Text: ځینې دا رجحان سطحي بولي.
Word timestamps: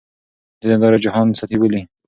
ځینې 0.61 0.77
دا 0.81 0.87
رجحان 0.93 1.27
سطحي 1.39 1.57
بولي. 1.61 1.81